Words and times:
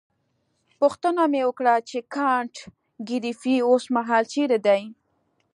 پوښتنه 0.79 1.23
مې 1.31 1.41
وکړه 1.47 1.75
چې 1.89 1.97
کانت 2.15 2.55
ګریفي 3.09 3.55
اوسمهال 3.69 4.23
چیرې 4.33 4.59
دی. 4.67 4.81